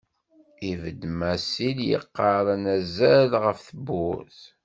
[0.69, 4.39] Ibedd Masil yeqqar anazal ɣef tewwurt.